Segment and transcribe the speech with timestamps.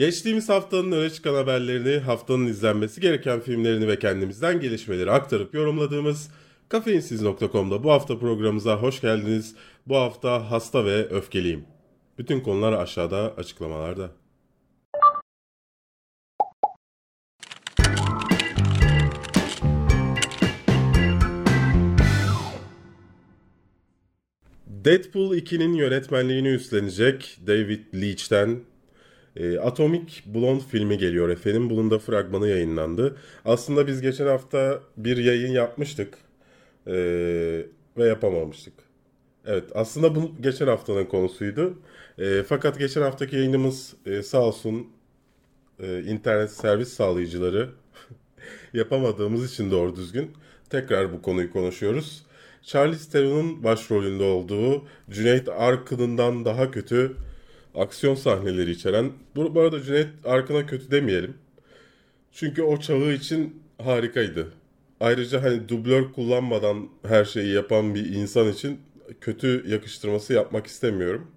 [0.00, 6.30] Geçtiğimiz haftanın öne çıkan haberlerini, haftanın izlenmesi gereken filmlerini ve kendimizden gelişmeleri aktarıp yorumladığımız
[6.68, 9.54] Kafeinsiz.com'da bu hafta programımıza hoş geldiniz.
[9.86, 11.64] Bu hafta hasta ve öfkeliyim.
[12.18, 14.10] Bütün konular aşağıda açıklamalarda.
[24.66, 28.69] Deadpool 2'nin yönetmenliğini üstlenecek David Leitch'ten
[29.36, 31.70] e, Atomic Blonde filmi geliyor efendim.
[31.70, 33.16] Bunun da fragmanı yayınlandı.
[33.44, 36.18] Aslında biz geçen hafta bir yayın yapmıştık
[36.86, 36.92] e,
[37.98, 38.74] ve yapamamıştık.
[39.46, 41.78] Evet aslında bu geçen haftanın konusuydu.
[42.18, 44.86] E, fakat geçen haftaki yayınımız e, sağ olsun
[45.82, 47.68] e, internet servis sağlayıcıları
[48.72, 50.30] yapamadığımız için doğru düzgün
[50.70, 52.22] tekrar bu konuyu konuşuyoruz.
[52.62, 57.16] Charlize Theron'un başrolünde olduğu Cüneyt Arkın'ından daha kötü
[57.74, 59.12] aksiyon sahneleri içeren.
[59.36, 61.34] Bu, bu arada Cüneyt Arkın'a kötü demeyelim.
[62.32, 64.52] Çünkü o çağı için harikaydı.
[65.00, 68.80] Ayrıca hani dublör kullanmadan her şeyi yapan bir insan için
[69.20, 71.30] kötü yakıştırması yapmak istemiyorum.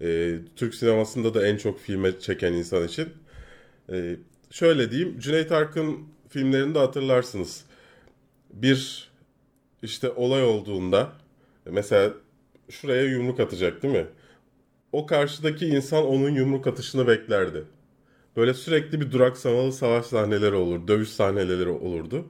[0.00, 3.08] Ee, Türk sinemasında da en çok filme çeken insan için.
[3.92, 4.16] Ee,
[4.50, 5.98] şöyle diyeyim, Cüneyt Arkın
[6.28, 7.64] filmlerinde hatırlarsınız.
[8.52, 9.10] Bir
[9.82, 11.12] işte olay olduğunda
[11.66, 12.12] mesela
[12.70, 14.06] şuraya yumruk atacak değil mi?
[14.92, 17.64] O karşıdaki insan onun yumruk atışını beklerdi.
[18.36, 22.26] Böyle sürekli bir duraksamalı savaş sahneleri olur, dövüş sahneleri olurdu.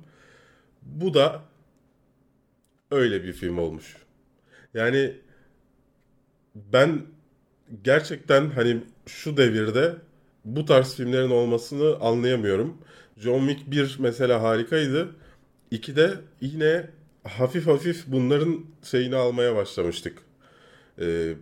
[0.83, 1.43] Bu da
[2.91, 3.97] öyle bir film olmuş.
[4.75, 5.15] Yani
[6.55, 7.03] ben
[7.85, 9.97] gerçekten hani şu devirde
[10.45, 12.79] bu tarz filmlerin olmasını anlayamıyorum.
[13.17, 15.09] John Wick 1 mesela harikaydı.
[15.73, 16.91] 2'de yine
[17.25, 20.19] hafif hafif bunların şeyini almaya başlamıştık.
[21.01, 21.35] Ee,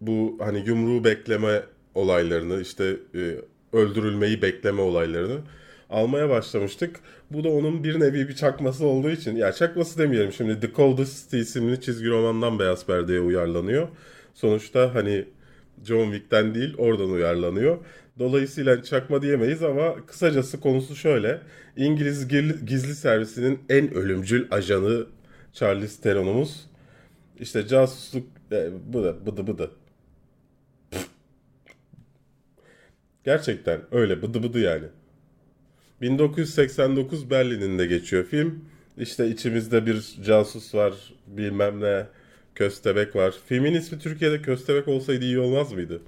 [0.00, 1.62] bu hani yumruğu bekleme
[1.94, 3.34] olaylarını işte e,
[3.72, 5.40] öldürülmeyi bekleme olaylarını
[5.90, 7.00] almaya başlamıştık.
[7.30, 11.34] Bu da onun bir nevi bir çakması olduğu için ya çakması demeyelim şimdi The Coldest
[11.34, 13.88] isimli çizgi romandan Beyaz Perde'ye uyarlanıyor.
[14.34, 15.24] Sonuçta hani
[15.84, 17.78] John Wick'ten değil oradan uyarlanıyor.
[18.18, 21.40] Dolayısıyla çakma diyemeyiz ama kısacası konusu şöyle.
[21.76, 22.28] İngiliz
[22.66, 25.06] gizli servisinin en ölümcül ajanı
[25.52, 26.66] Charles Theron'umuz.
[27.40, 29.70] İşte casusluk e, bıdı bıdı bıdı.
[33.24, 34.86] Gerçekten öyle bıdı bıdı yani.
[36.00, 38.64] 1989 Berlin'inde geçiyor film.
[38.98, 40.94] İşte içimizde bir casus var
[41.26, 42.06] bilmem ne
[42.54, 43.34] köstebek var.
[43.46, 46.00] Filmin ismi Türkiye'de köstebek olsaydı iyi olmaz mıydı?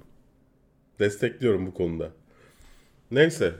[0.99, 2.09] Destekliyorum bu konuda.
[3.11, 3.53] Neyse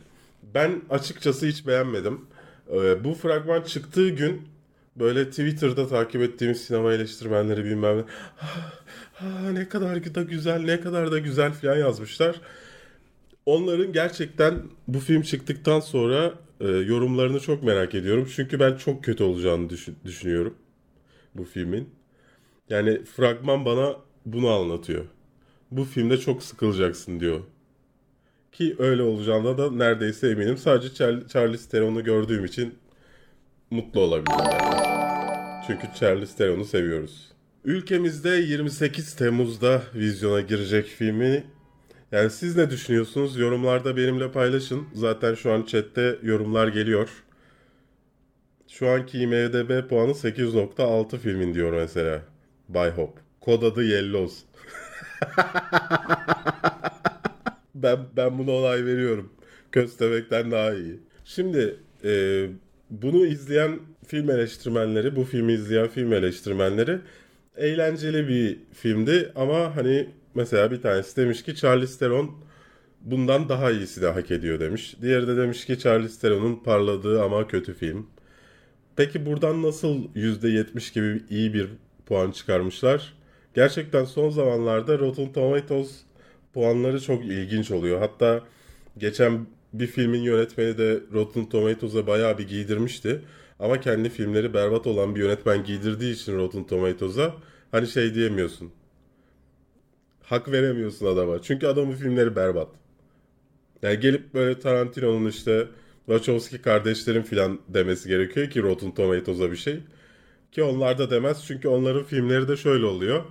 [0.55, 2.21] ben açıkçası hiç beğenmedim.
[2.73, 4.41] Ee, bu fragman çıktığı gün
[4.95, 8.03] böyle Twitter'da takip ettiğimiz sinema eleştirmenleri bilmem ne
[8.41, 8.71] ah,
[9.19, 12.41] ah, ne kadar da güzel ne kadar da güzel falan yazmışlar.
[13.45, 18.29] Onların gerçekten bu film çıktıktan sonra e, yorumlarını çok merak ediyorum.
[18.35, 20.55] Çünkü ben çok kötü olacağını düşün, düşünüyorum
[21.35, 21.89] bu filmin.
[22.69, 25.05] Yani fragman bana bunu anlatıyor.
[25.71, 27.39] Bu filmde çok sıkılacaksın diyor.
[28.51, 30.57] Ki öyle olacağına da neredeyse eminim.
[30.57, 32.75] Sadece Char- Charlize Theron'u gördüğüm için
[33.71, 34.45] mutlu olabilirim.
[35.67, 37.31] Çünkü Charlize Theron'u seviyoruz.
[37.65, 41.43] Ülkemizde 28 Temmuz'da vizyona girecek filmi
[42.11, 43.39] yani siz ne düşünüyorsunuz?
[43.39, 44.87] Yorumlarda benimle paylaşın.
[44.93, 47.09] Zaten şu an chatte yorumlar geliyor.
[48.67, 52.21] Şu anki IMDB puanı 8.6 filmin diyor mesela.
[52.69, 53.19] By Hop.
[53.41, 54.39] Kod adı Yellows.
[57.75, 59.33] ben, ben buna olay veriyorum.
[59.71, 60.99] Köstebek'ten daha iyi.
[61.25, 62.45] Şimdi e,
[62.89, 66.99] bunu izleyen film eleştirmenleri, bu filmi izleyen film eleştirmenleri
[67.57, 72.31] eğlenceli bir filmdi ama hani mesela bir tanesi demiş ki Charlize Theron
[73.01, 74.95] bundan daha iyisi de hak ediyor demiş.
[75.01, 78.07] Diğeri de demiş ki Charlize Theron'un parladığı ama kötü film.
[78.95, 81.69] Peki buradan nasıl %70 gibi iyi bir
[82.05, 83.13] puan çıkarmışlar?
[83.55, 86.01] Gerçekten son zamanlarda Rotten Tomatoes
[86.53, 87.99] puanları çok ilginç oluyor.
[87.99, 88.43] Hatta
[88.97, 93.21] geçen bir filmin yönetmeni de Rotten Tomatoes'a bayağı bir giydirmişti.
[93.59, 97.35] Ama kendi filmleri berbat olan bir yönetmen giydirdiği için Rotten Tomatoes'a
[97.71, 98.71] hani şey diyemiyorsun.
[100.31, 101.41] Hak veremiyorsun adama.
[101.41, 102.67] Çünkü adamın filmleri berbat.
[103.81, 105.67] Yani gelip böyle Tarantino'nun işte
[106.05, 109.79] Wachowski kardeşlerin filan demesi gerekiyor ki Rotten Tomatoes'a bir şey.
[110.51, 113.23] Ki onlar da demez çünkü onların filmleri de şöyle oluyor.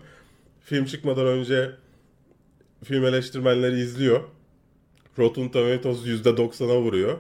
[0.61, 1.70] Film çıkmadan önce
[2.85, 4.20] film eleştirmenleri izliyor.
[5.19, 7.19] Rotten Tomatoes %90'a vuruyor.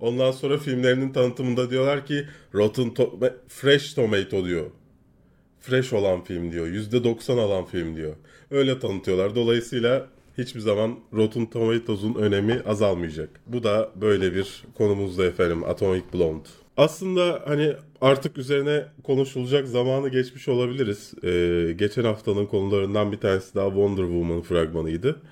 [0.00, 4.70] Ondan sonra filmlerinin tanıtımında diyorlar ki Rotten to- Fresh Tomato diyor.
[5.60, 6.66] Fresh olan film diyor.
[6.66, 8.14] %90 alan film diyor.
[8.50, 9.34] Öyle tanıtıyorlar.
[9.34, 10.06] Dolayısıyla
[10.38, 13.28] hiçbir zaman Rotten Tomatoes'un önemi azalmayacak.
[13.46, 16.48] Bu da böyle bir konumuzda efendim Atomic Blonde.
[16.76, 21.14] Aslında hani artık üzerine konuşulacak zamanı geçmiş olabiliriz.
[21.24, 25.22] Ee, geçen haftanın konularından bir tanesi daha Wonder Woman fragmanıydı.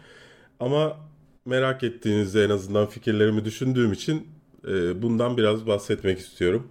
[0.61, 0.97] Ama
[1.45, 4.29] merak ettiğinizde en azından fikirlerimi düşündüğüm için
[4.69, 6.69] e, bundan biraz bahsetmek istiyorum.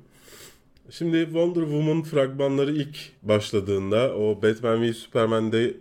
[0.89, 5.74] Şimdi Wonder Woman fragmanları ilk başladığında o Batman v Superman'de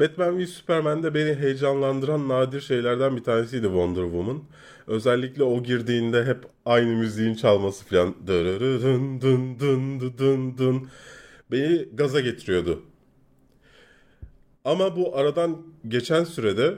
[0.00, 4.42] Batman v Superman'de beni heyecanlandıran nadir şeylerden bir tanesiydi Wonder Woman.
[4.86, 10.88] Özellikle o girdiğinde hep aynı müziğin çalması falan dın dın dın dın dın
[11.50, 12.82] beni gaza getiriyordu.
[14.64, 16.74] Ama bu aradan geçen sürede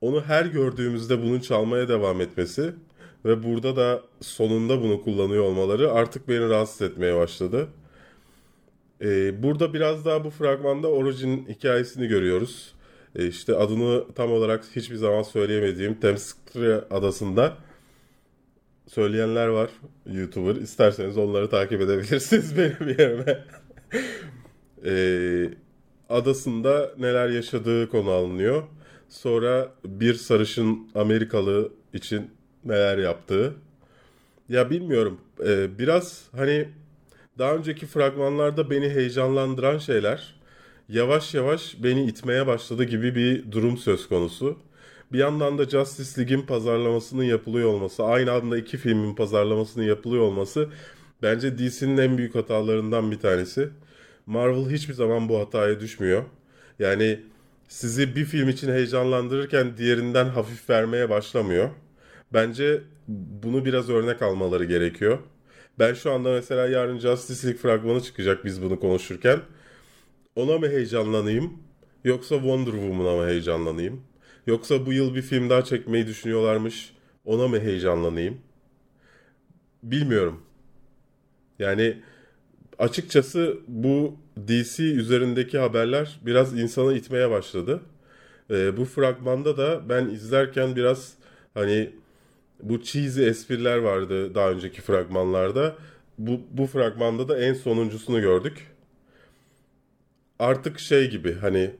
[0.00, 2.72] onu her gördüğümüzde bunun çalmaya devam etmesi
[3.24, 7.68] ve burada da sonunda bunu kullanıyor olmaları artık beni rahatsız etmeye başladı.
[9.02, 12.74] Ee, burada biraz daha bu fragmanda Origin hikayesini görüyoruz.
[13.16, 17.56] Ee, işte adını tam olarak hiçbir zaman söyleyemediğim Themyscira adasında
[18.88, 19.70] söyleyenler var
[20.06, 20.56] YouTuber.
[20.56, 23.44] İsterseniz onları takip edebilirsiniz benim yerime.
[24.84, 25.50] ee,
[26.08, 28.62] adasında neler yaşadığı konu alınıyor.
[29.08, 32.30] Sonra bir sarışın Amerikalı için
[32.68, 33.54] neler yaptığı.
[34.48, 35.20] Ya bilmiyorum.
[35.46, 36.68] Ee, biraz hani
[37.38, 40.34] daha önceki fragmanlarda beni heyecanlandıran şeyler
[40.88, 44.58] yavaş yavaş beni itmeye başladı gibi bir durum söz konusu.
[45.12, 50.68] Bir yandan da Justice League'in pazarlamasının yapılıyor olması, aynı anda iki filmin pazarlamasının yapılıyor olması
[51.22, 53.68] bence DC'nin en büyük hatalarından bir tanesi.
[54.26, 56.24] Marvel hiçbir zaman bu hataya düşmüyor.
[56.78, 57.20] Yani
[57.68, 61.70] sizi bir film için heyecanlandırırken diğerinden hafif vermeye başlamıyor.
[62.32, 62.82] Bence
[63.42, 65.18] bunu biraz örnek almaları gerekiyor.
[65.78, 69.40] Ben şu anda mesela yarın Justice League fragmanı çıkacak biz bunu konuşurken.
[70.36, 71.52] Ona mı heyecanlanayım
[72.04, 74.02] yoksa Wonder Woman'a mı heyecanlanayım?
[74.46, 76.92] Yoksa bu yıl bir film daha çekmeyi düşünüyorlarmış
[77.24, 78.38] ona mı heyecanlanayım?
[79.82, 80.42] Bilmiyorum.
[81.58, 81.96] Yani
[82.78, 84.16] açıkçası bu
[84.48, 87.80] DC üzerindeki haberler biraz insanı itmeye başladı.
[88.50, 91.14] Ee, bu fragmanda da ben izlerken biraz
[91.54, 91.90] hani
[92.62, 95.76] bu cheesy espriler vardı daha önceki fragmanlarda.
[96.18, 98.66] Bu, bu fragmanda da en sonuncusunu gördük.
[100.38, 101.70] Artık şey gibi hani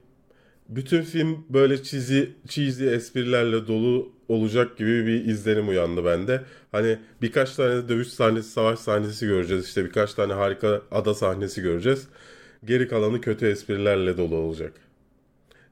[0.69, 6.45] bütün film böyle cheesy, cheesy esprilerle dolu olacak gibi bir izlenim uyandı bende.
[6.73, 9.67] Hani birkaç tane dövüş sahnesi, savaş sahnesi göreceğiz.
[9.67, 12.09] İşte birkaç tane harika ada sahnesi göreceğiz.
[12.65, 14.73] Geri kalanı kötü esprilerle dolu olacak.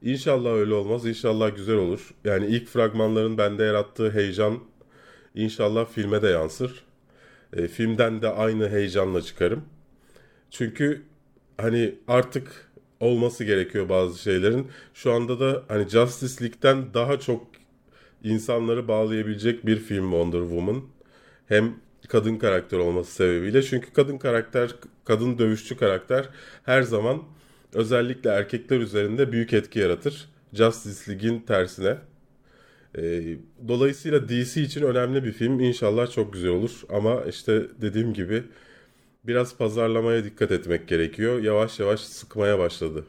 [0.02, 1.06] İnşallah öyle olmaz.
[1.06, 2.14] İnşallah güzel olur.
[2.24, 4.58] Yani ilk fragmanların bende yarattığı heyecan
[5.36, 6.84] İnşallah filme de yansır.
[7.52, 9.64] E, filmden de aynı heyecanla çıkarım.
[10.50, 11.02] Çünkü
[11.58, 14.66] hani artık olması gerekiyor bazı şeylerin.
[14.94, 17.46] Şu anda da hani Justice League'den daha çok
[18.24, 20.82] insanları bağlayabilecek bir film Wonder Woman.
[21.48, 21.74] Hem
[22.08, 23.62] kadın karakter olması sebebiyle.
[23.62, 24.74] Çünkü kadın karakter,
[25.04, 26.28] kadın dövüşçü karakter
[26.64, 27.22] her zaman
[27.74, 30.28] özellikle erkekler üzerinde büyük etki yaratır.
[30.52, 31.96] Justice League'in tersine.
[32.96, 33.02] E,
[33.68, 35.60] dolayısıyla DC için önemli bir film.
[35.60, 36.82] İnşallah çok güzel olur.
[36.88, 38.42] Ama işte dediğim gibi
[39.24, 41.42] biraz pazarlamaya dikkat etmek gerekiyor.
[41.42, 43.04] Yavaş yavaş sıkmaya başladı.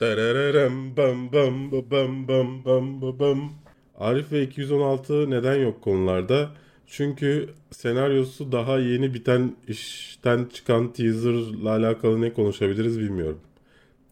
[0.00, 3.52] Bam bam bam bam bam bam bam.
[3.98, 6.50] Arif ve 216 neden yok konularda?
[6.86, 13.40] Çünkü senaryosu daha yeni biten işten çıkan teaserla alakalı ne konuşabiliriz bilmiyorum.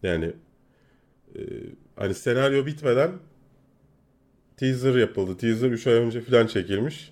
[0.03, 0.33] Yani
[1.35, 1.39] e,
[1.95, 3.11] hani senaryo bitmeden
[4.61, 5.37] teaser yapıldı.
[5.37, 7.11] Teaser 3 ay önce falan çekilmiş.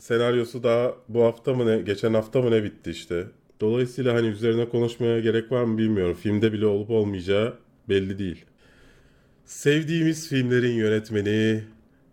[0.00, 3.26] Senaryosu daha bu hafta mı ne, geçen hafta mı ne bitti işte.
[3.60, 6.16] Dolayısıyla hani üzerine konuşmaya gerek var mı bilmiyorum.
[6.22, 7.54] Filmde bile olup olmayacağı
[7.88, 8.44] belli değil.
[9.44, 11.64] Sevdiğimiz filmlerin yönetmeni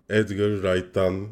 [0.09, 1.27] Edgar Wright'tan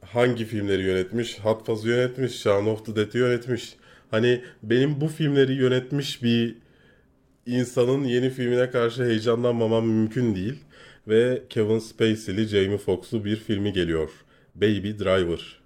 [0.00, 1.38] hangi filmleri yönetmiş?
[1.40, 3.76] Hot Fuzz'ı yönetmiş, Shaun of the Dead'i yönetmiş.
[4.10, 6.56] Hani benim bu filmleri yönetmiş bir
[7.46, 10.65] insanın yeni filmine karşı heyecanlanmamam mümkün değil
[11.08, 14.10] ve Kevin Spacey'li Jamie Foxx'lu bir filmi geliyor.
[14.54, 15.60] Baby Driver.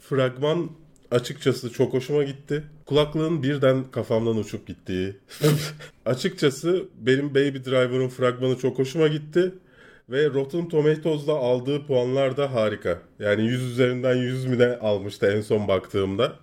[0.00, 0.70] Fragman
[1.10, 2.62] açıkçası çok hoşuma gitti.
[2.86, 5.16] Kulaklığın birden kafamdan uçup gittiği.
[6.06, 9.54] açıkçası benim Baby Driver'ın fragmanı çok hoşuma gitti.
[10.10, 12.98] Ve Rotten Tomatoes'da aldığı puanlar da harika.
[13.18, 16.36] Yani 100 üzerinden 100 mi ne almıştı en son baktığımda.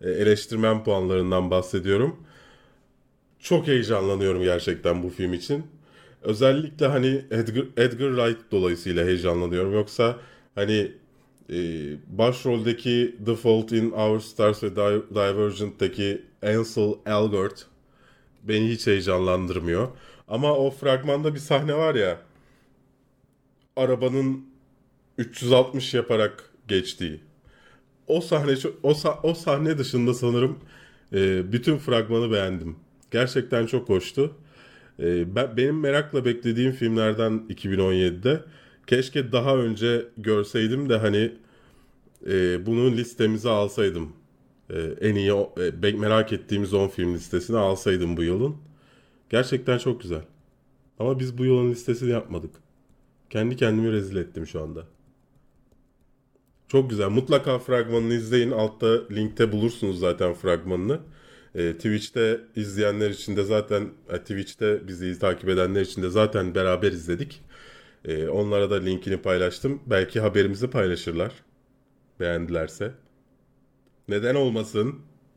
[0.00, 2.16] E, eleştirmen puanlarından bahsediyorum.
[3.40, 5.66] Çok heyecanlanıyorum gerçekten bu film için.
[6.22, 9.72] Özellikle hani Edgar, Edgar Wright dolayısıyla heyecanlanıyorum.
[9.72, 10.16] Yoksa
[10.54, 10.92] hani
[11.50, 11.56] e,
[12.18, 14.76] başroldeki The Fault in Our Stars ve
[15.14, 17.66] Divergent'taki Ansel Elgort
[18.42, 19.88] beni hiç heyecanlandırmıyor.
[20.28, 22.18] Ama o fragmanda bir sahne var ya.
[23.76, 24.46] Arabanın
[25.18, 27.20] 360 yaparak geçtiği.
[28.06, 30.58] O sahne o, o sahne dışında sanırım
[31.12, 32.76] e, bütün fragmanı beğendim.
[33.10, 34.34] Gerçekten çok hoştu.
[35.00, 38.44] E, ben, benim merakla beklediğim filmlerden 2017'de
[38.86, 41.32] keşke daha önce görseydim de hani
[42.26, 44.12] e, bunu listemize alsaydım.
[44.70, 45.32] E, en iyi
[45.82, 48.56] e, merak ettiğimiz 10 film listesine alsaydım bu yılın.
[49.30, 50.22] Gerçekten çok güzel.
[50.98, 52.50] Ama biz bu yılın listesini yapmadık.
[53.30, 54.84] Kendi kendimi rezil ettim şu anda.
[56.68, 57.08] Çok güzel.
[57.08, 58.50] Mutlaka fragmanını izleyin.
[58.50, 61.00] Altta linkte bulursunuz zaten fragmanını.
[61.58, 66.92] E, Twitch'te izleyenler için de zaten e, Twitch'te bizi takip edenler için de zaten beraber
[66.92, 67.42] izledik.
[68.04, 69.82] E, onlara da linkini paylaştım.
[69.86, 71.32] Belki haberimizi paylaşırlar.
[72.20, 72.92] Beğendilerse.
[74.08, 74.94] Neden olmasın?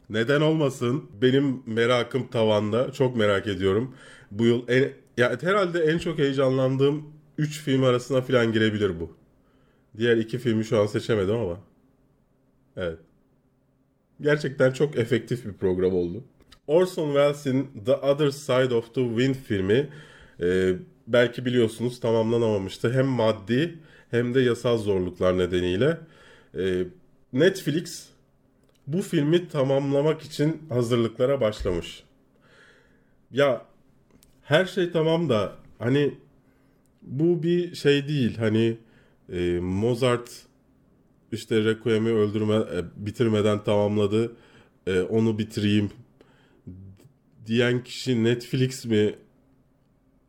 [0.10, 1.04] Neden olmasın?
[1.22, 2.92] Benim merakım tavanda.
[2.92, 3.96] Çok merak ediyorum.
[4.32, 7.04] Bu yıl en, ya herhalde en çok heyecanlandığım
[7.38, 9.16] 3 film arasına falan girebilir bu.
[9.98, 11.60] Diğer iki filmi şu an seçemedim ama.
[12.78, 13.00] Evet.
[14.22, 16.24] Gerçekten çok efektif bir program oldu.
[16.68, 19.90] Orson Welles'in The Other Side of the Wind filmi
[20.42, 20.74] e,
[21.08, 22.94] belki biliyorsunuz tamamlanamamıştı.
[22.94, 23.80] Hem maddi
[24.12, 25.98] hem de yasal zorluklar nedeniyle.
[26.58, 26.84] E,
[27.34, 28.08] Netflix
[28.88, 32.04] bu filmi tamamlamak için hazırlıklara başlamış.
[33.32, 33.66] Ya
[34.42, 36.14] her şey tamam da hani
[37.02, 38.38] bu bir şey değil.
[38.38, 38.78] Hani
[39.34, 40.30] e, Mozart
[41.32, 44.36] işte Requiem'i öldürme e, bitirmeden tamamladı.
[44.88, 45.90] E, onu bitireyim
[47.46, 49.16] diyen kişi Netflix mi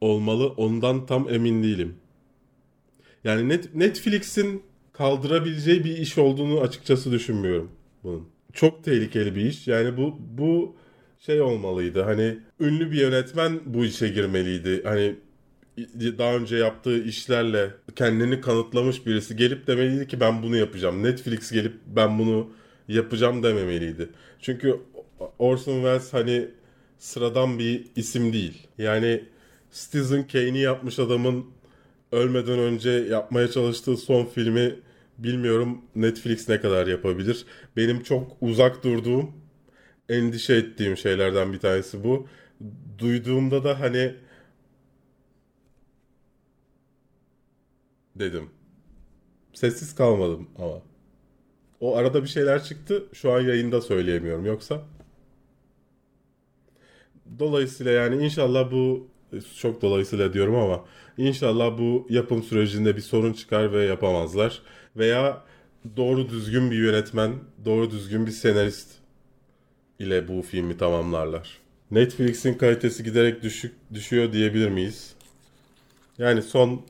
[0.00, 0.46] olmalı?
[0.46, 1.94] Ondan tam emin değilim.
[3.24, 7.70] Yani net, Netflix'in kaldırabileceği bir iş olduğunu açıkçası düşünmüyorum
[8.04, 8.28] bunun.
[8.52, 9.68] Çok tehlikeli bir iş.
[9.68, 10.76] Yani bu bu
[11.18, 12.02] şey olmalıydı.
[12.02, 14.82] Hani ünlü bir yönetmen bu işe girmeliydi.
[14.84, 15.16] Hani
[16.18, 21.02] daha önce yaptığı işlerle kendini kanıtlamış birisi gelip demeliydi ki ben bunu yapacağım.
[21.02, 22.50] Netflix gelip ben bunu
[22.88, 24.08] yapacağım dememeliydi.
[24.40, 24.80] Çünkü
[25.38, 26.48] Orson Welles hani
[26.98, 28.66] sıradan bir isim değil.
[28.78, 29.24] Yani
[29.72, 31.46] Citizen Kane'i yapmış adamın
[32.12, 34.74] ölmeden önce yapmaya çalıştığı son filmi
[35.18, 37.46] bilmiyorum Netflix ne kadar yapabilir.
[37.76, 39.30] Benim çok uzak durduğum,
[40.08, 42.26] endişe ettiğim şeylerden bir tanesi bu.
[42.98, 44.14] Duyduğumda da hani
[48.16, 48.50] dedim.
[49.52, 50.82] Sessiz kalmadım ama.
[51.80, 53.04] O arada bir şeyler çıktı.
[53.12, 54.46] Şu an yayında söyleyemiyorum.
[54.46, 54.82] Yoksa
[57.38, 59.08] Dolayısıyla yani inşallah bu
[59.58, 60.84] çok dolayısıyla diyorum ama
[61.18, 64.62] inşallah bu yapım sürecinde bir sorun çıkar ve yapamazlar.
[64.96, 65.44] Veya
[65.96, 67.32] doğru düzgün bir yönetmen,
[67.64, 68.88] doğru düzgün bir senarist
[69.98, 71.58] ile bu filmi tamamlarlar.
[71.90, 75.14] Netflix'in kalitesi giderek düşük düşüyor diyebilir miyiz?
[76.18, 76.82] Yani son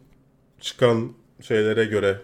[0.63, 2.21] çıkan şeylere göre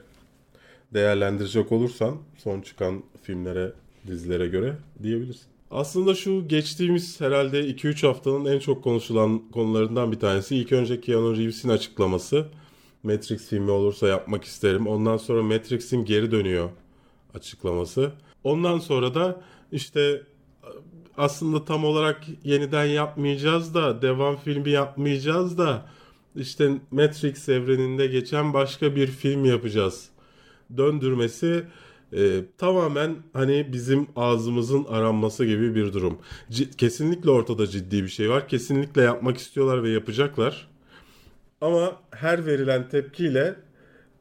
[0.95, 3.73] değerlendirecek olursan son çıkan filmlere,
[4.07, 5.47] dizilere göre diyebilirsin.
[5.71, 10.57] Aslında şu geçtiğimiz herhalde 2-3 haftanın en çok konuşulan konularından bir tanesi.
[10.57, 12.47] İlk önce Keanu Reeves'in açıklaması.
[13.03, 14.87] Matrix filmi olursa yapmak isterim.
[14.87, 16.71] Ondan sonra Matrix'in geri dönüyor
[17.35, 18.13] açıklaması.
[18.45, 19.41] Ondan sonra da
[19.73, 20.23] işte
[21.17, 25.87] aslında tam olarak yeniden yapmayacağız da devam filmi yapmayacağız da
[26.37, 30.09] işte Matrix evreninde geçen başka bir film yapacağız
[30.77, 31.65] döndürmesi
[32.13, 36.19] e, tamamen hani bizim ağzımızın aranması gibi bir durum.
[36.51, 38.49] C- kesinlikle ortada ciddi bir şey var.
[38.49, 40.69] Kesinlikle yapmak istiyorlar ve yapacaklar.
[41.61, 43.57] Ama her verilen tepkiyle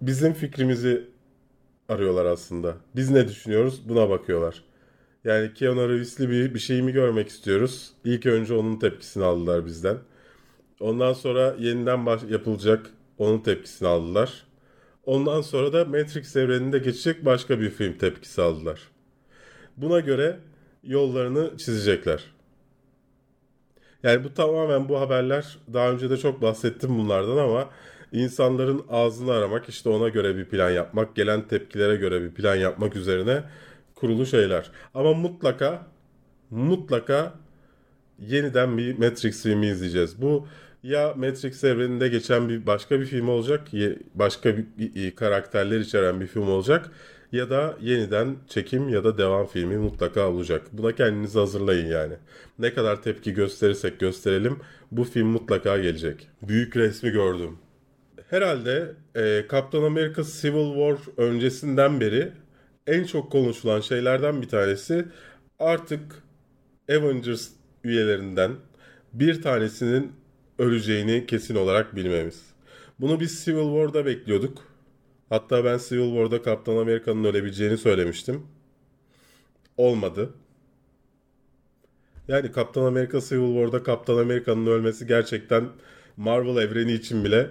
[0.02, 1.08] bizim fikrimizi
[1.90, 2.76] arıyorlar aslında.
[2.96, 4.64] Biz ne düşünüyoruz buna bakıyorlar.
[5.24, 7.92] Yani Keanu Reeves'li bir, bir şey mi görmek istiyoruz?
[8.06, 9.98] İlk önce onun tepkisini aldılar bizden.
[10.80, 14.44] Ondan sonra yeniden baş, yapılacak onun tepkisini aldılar.
[15.06, 18.82] Ondan sonra da Matrix evreninde geçecek başka bir film tepkisi aldılar.
[19.78, 20.40] Buna göre
[20.84, 22.24] yollarını çizecekler.
[24.04, 27.70] Yani bu tamamen bu haberler daha önce de çok bahsettim bunlardan ama
[28.12, 32.96] insanların ağzını aramak işte ona göre bir plan yapmak gelen tepkilere göre bir plan yapmak
[32.96, 33.44] üzerine
[33.96, 34.72] kurulu şeyler.
[34.94, 35.88] Ama mutlaka
[36.50, 37.34] mutlaka
[38.20, 40.22] yeniden bir Matrix filmi izleyeceğiz.
[40.22, 40.48] Bu
[40.84, 43.68] ya Matrix evreninde geçen bir başka bir film olacak,
[44.16, 46.92] başka bir karakterler içeren bir film olacak
[47.32, 50.68] ya da yeniden çekim ya da devam filmi mutlaka olacak.
[50.72, 52.14] Buna kendinizi hazırlayın yani.
[52.60, 54.60] Ne kadar tepki gösterirsek gösterelim
[54.92, 56.28] bu film mutlaka gelecek.
[56.42, 57.58] Büyük resmi gördüm.
[58.30, 62.32] Herhalde e, Captain America Civil War öncesinden beri
[62.88, 65.06] en çok konuşulan şeylerden bir tanesi
[65.60, 66.02] artık
[66.90, 67.50] Avengers
[67.84, 68.52] üyelerinden
[69.14, 70.12] bir tanesinin
[70.60, 72.42] öleceğini kesin olarak bilmemiz.
[73.00, 74.64] Bunu biz Civil War'da bekliyorduk.
[75.30, 78.42] Hatta ben Civil War'da Kaptan Amerika'nın ölebileceğini söylemiştim.
[79.78, 80.34] Olmadı.
[82.28, 85.70] Yani Kaptan Amerika Civil War'da Kaptan Amerika'nın ölmesi gerçekten
[86.18, 87.50] Marvel evreni için bile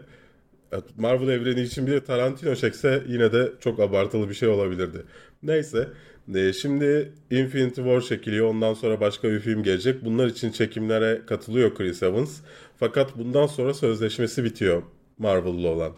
[0.96, 5.02] Marvel evreni için bile Tarantino çekse yine de çok abartılı bir şey olabilirdi.
[5.42, 5.88] Neyse
[6.34, 10.04] e, şimdi Infinity War çekiliyor ondan sonra başka bir film gelecek.
[10.04, 12.40] Bunlar için çekimlere katılıyor Chris Evans.
[12.78, 14.82] Fakat bundan sonra sözleşmesi bitiyor
[15.18, 15.92] Marvel'lı olan.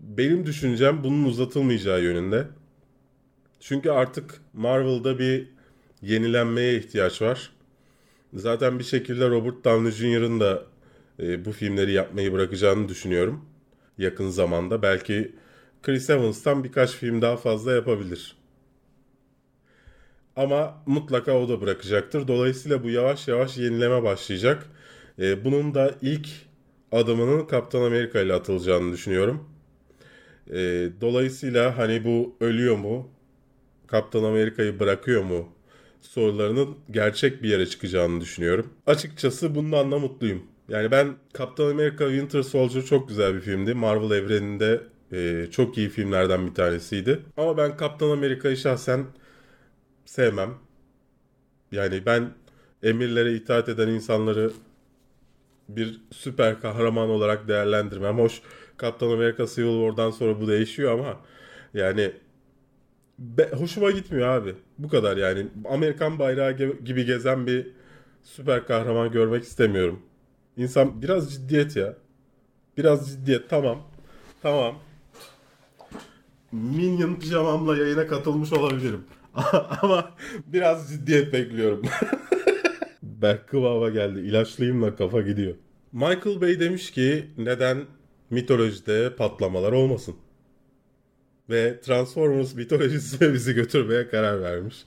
[0.00, 2.48] Benim düşüncem bunun uzatılmayacağı yönünde.
[3.60, 5.48] Çünkü artık Marvel'da bir
[6.02, 7.50] yenilenmeye ihtiyaç var.
[8.34, 10.62] Zaten bir şekilde Robert Downey Jr.'ın da
[11.20, 13.44] e, bu filmleri yapmayı bırakacağını düşünüyorum.
[13.98, 14.82] Yakın zamanda.
[14.82, 15.32] Belki
[15.82, 18.36] Chris Evans'tan birkaç film daha fazla yapabilir.
[20.36, 22.28] Ama mutlaka o da bırakacaktır.
[22.28, 24.66] Dolayısıyla bu yavaş yavaş yenileme başlayacak.
[25.18, 26.28] E, bunun da ilk
[26.92, 29.48] adımının Kaptan Amerika ile atılacağını düşünüyorum.
[30.50, 33.08] E, dolayısıyla hani bu ölüyor mu?
[33.86, 35.48] Kaptan Amerika'yı bırakıyor mu?
[36.00, 38.70] Sorularının gerçek bir yere çıkacağını düşünüyorum.
[38.86, 40.42] Açıkçası bundan da mutluyum.
[40.68, 43.74] Yani ben Kaptan Amerika Winter Soldier çok güzel bir filmdi.
[43.74, 44.80] Marvel evreninde
[45.12, 47.20] e, çok iyi filmlerden bir tanesiydi.
[47.36, 49.06] Ama ben Kaptan Amerika'yı şahsen
[50.04, 50.54] sevmem.
[51.72, 52.30] Yani ben
[52.82, 54.52] emirlere itaat eden insanları
[55.68, 58.18] bir süper kahraman olarak değerlendirmem.
[58.18, 58.42] Hoş
[58.76, 61.20] Kaptan Amerika Civil War'dan sonra bu değişiyor ama
[61.74, 62.12] yani
[63.18, 64.54] be, hoşuma gitmiyor abi.
[64.78, 65.46] Bu kadar yani.
[65.64, 66.52] Amerikan bayrağı
[66.84, 67.66] gibi gezen bir
[68.22, 70.02] süper kahraman görmek istemiyorum.
[70.56, 71.94] İnsan biraz ciddiyet ya.
[72.76, 73.82] Biraz ciddiyet tamam.
[74.42, 74.78] Tamam.
[76.52, 79.04] Minion pijamamla yayına katılmış olabilirim.
[79.82, 80.10] Ama
[80.46, 81.82] biraz ciddiyet bekliyorum.
[83.22, 83.50] Berk
[83.94, 84.20] geldi.
[84.20, 85.54] İlaçlıyım da kafa gidiyor.
[85.92, 87.84] Michael Bay demiş ki neden
[88.30, 90.16] mitolojide patlamalar olmasın?
[91.50, 94.84] Ve Transformers mitolojisine bizi götürmeye karar vermiş.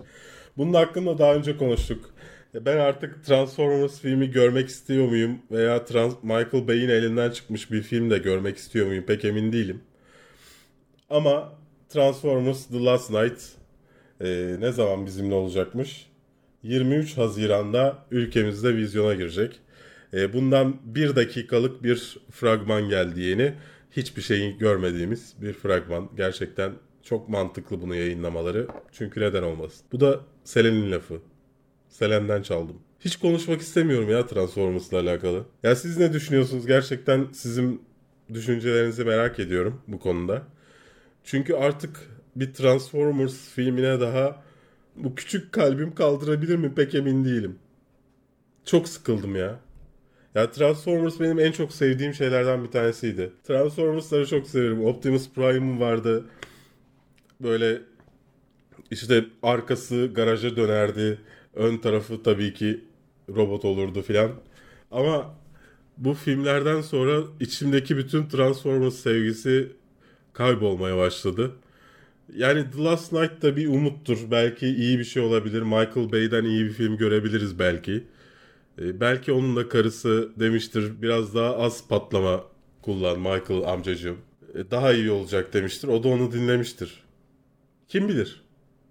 [0.58, 2.10] Bunun hakkında daha önce konuştuk.
[2.54, 8.10] Ben artık Transformers filmi görmek istiyor muyum veya Trans Michael Bay'in elinden çıkmış bir film
[8.10, 9.82] de görmek istiyor muyum pek emin değilim.
[11.10, 11.54] Ama
[11.90, 13.42] Transformers The Last Night
[14.22, 16.09] e, ne zaman bizimle olacakmış?
[16.64, 19.60] 23 Haziran'da ülkemizde vizyona girecek.
[20.14, 23.54] E, bundan bir dakikalık bir fragman geldi yeni.
[23.92, 26.10] Hiçbir şeyi görmediğimiz bir fragman.
[26.18, 26.72] Gerçekten
[27.04, 28.68] çok mantıklı bunu yayınlamaları.
[28.92, 29.86] Çünkü neden olmasın?
[29.92, 31.22] Bu da Selen'in lafı.
[31.90, 32.76] Selen'den çaldım.
[33.00, 35.46] Hiç konuşmak istemiyorum ya Transformers'la alakalı.
[35.64, 36.66] Ya siz ne düşünüyorsunuz?
[36.66, 37.82] Gerçekten sizin
[38.34, 40.44] düşüncelerinizi merak ediyorum bu konuda.
[41.24, 42.00] Çünkü artık
[42.36, 44.44] bir Transformers filmine daha
[45.04, 47.60] bu küçük kalbim kaldırabilir mi pek emin değilim.
[48.66, 49.60] Çok sıkıldım ya.
[50.36, 53.32] Ya Transformers benim en çok sevdiğim şeylerden bir tanesiydi.
[53.44, 54.86] Transformers'ları çok severim.
[54.86, 56.26] Optimus Prime'ım vardı.
[57.42, 57.82] Böyle
[58.92, 61.20] işte arkası garaja dönerdi.
[61.54, 62.84] Ön tarafı tabii ki
[63.36, 64.32] robot olurdu filan.
[64.92, 65.36] Ama
[65.98, 69.72] bu filmlerden sonra içimdeki bütün Transformers sevgisi
[70.34, 71.52] kaybolmaya başladı.
[72.36, 74.18] Yani The Last Night da bir umuttur.
[74.32, 75.62] Belki iyi bir şey olabilir.
[75.62, 78.04] Michael Bay'den iyi bir film görebiliriz belki.
[78.82, 82.44] Ee, belki onun da karısı demiştir biraz daha az patlama
[82.82, 84.18] kullan Michael amcacığım.
[84.56, 85.88] Ee, daha iyi olacak demiştir.
[85.88, 87.04] O da onu dinlemiştir.
[87.88, 88.42] Kim bilir?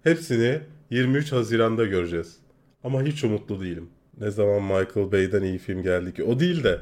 [0.03, 2.37] Hepsini 23 Haziran'da göreceğiz.
[2.83, 3.89] Ama hiç umutlu değilim.
[4.19, 6.23] Ne zaman Michael Bay'den iyi film geldi ki?
[6.23, 6.79] O değil de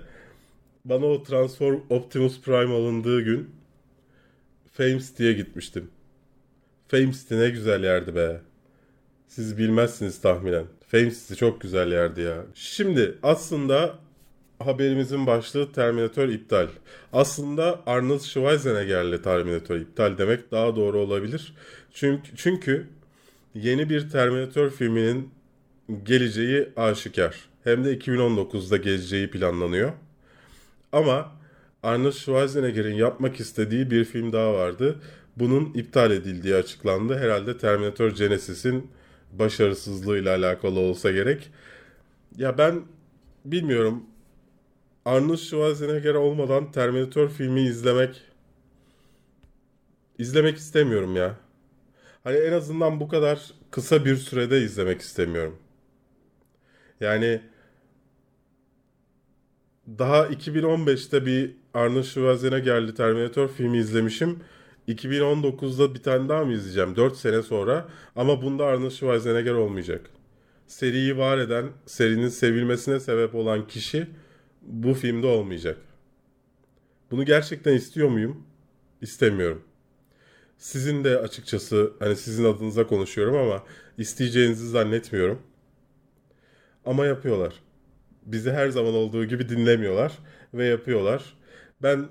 [0.85, 3.49] bana o Transform Optimus Prime alındığı gün
[4.71, 5.89] Fame City'ye gitmiştim.
[6.88, 8.41] Fame City ne güzel yerdi be.
[9.28, 10.65] Siz bilmezsiniz tahminen.
[10.88, 12.45] Fame City çok güzel yerdi ya.
[12.56, 13.95] Şimdi aslında
[14.60, 16.67] haberimizin başlığı Terminator iptal.
[17.13, 21.54] Aslında Arnold Schwarzenegger'le Terminator iptal demek daha doğru olabilir.
[21.93, 22.88] Çünkü, çünkü
[23.56, 25.30] yeni bir Terminator filminin
[26.04, 27.36] geleceği aşikar.
[27.63, 29.91] Hem de 2019'da geleceği planlanıyor.
[30.91, 31.32] Ama
[31.84, 34.95] Arnold Schwarzenegger'in yapmak istediği bir film daha vardı.
[35.39, 37.17] Bunun iptal edildiği açıklandı.
[37.17, 38.91] Herhalde Terminator Genesis'in
[39.32, 41.52] başarısızlığıyla alakalı olsa gerek.
[42.38, 42.82] Ya ben
[43.45, 44.04] bilmiyorum.
[45.06, 48.21] Arnold Schwarzenegger olmadan Terminator filmi izlemek
[50.17, 51.36] izlemek istemiyorum ya.
[52.23, 55.60] Hani en azından bu kadar kısa bir sürede izlemek istemiyorum.
[57.00, 57.41] Yani
[59.88, 64.39] daha 2015'te bir Arnold Schwarzenegger'li Terminator filmi izlemişim.
[64.88, 66.95] 2019'da bir tane daha mı izleyeceğim?
[66.95, 67.89] 4 sene sonra.
[68.15, 70.10] Ama bunda Arnold Schwarzenegger olmayacak.
[70.67, 74.08] Seriyi var eden, serinin sevilmesine sebep olan kişi
[74.62, 75.78] bu filmde olmayacak.
[77.12, 78.43] Bunu gerçekten istiyor muyum?
[79.02, 79.63] İstemiyorum.
[80.58, 83.63] Sizin de açıkçası hani sizin adınıza konuşuyorum ama
[83.97, 85.41] isteyeceğinizi zannetmiyorum.
[86.86, 87.54] Ama yapıyorlar.
[88.26, 90.12] Bizi her zaman olduğu gibi dinlemiyorlar
[90.54, 91.38] ve yapıyorlar.
[91.84, 92.08] Ben